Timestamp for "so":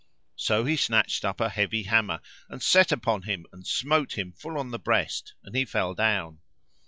0.35-0.65